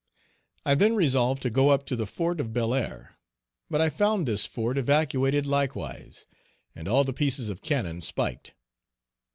[0.65, 3.19] I then resolved to go up to the Fort of Bel Air,
[3.69, 6.25] but I found this fort evacuated likewise,
[6.75, 8.55] and all the pieces of cannon spiked.